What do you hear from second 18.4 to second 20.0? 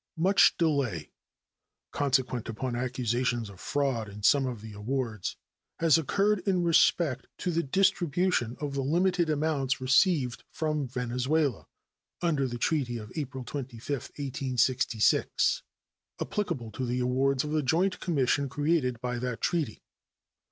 created by that treaty.